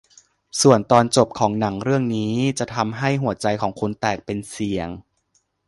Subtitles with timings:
[0.61, 4.89] ส่วนตอนจบของหนังเรื่องนี้จะทำให้หัวใจของคุณแตกเป็นเสี่ยง